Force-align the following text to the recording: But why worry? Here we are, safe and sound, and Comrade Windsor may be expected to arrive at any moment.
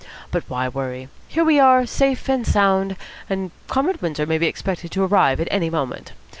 But 0.31 0.43
why 0.47 0.67
worry? 0.67 1.09
Here 1.27 1.43
we 1.45 1.59
are, 1.59 1.85
safe 1.85 2.27
and 2.27 2.43
sound, 2.47 2.95
and 3.29 3.51
Comrade 3.67 4.01
Windsor 4.01 4.25
may 4.25 4.39
be 4.39 4.47
expected 4.47 4.89
to 4.93 5.03
arrive 5.03 5.39
at 5.39 5.47
any 5.51 5.69
moment. 5.69 6.13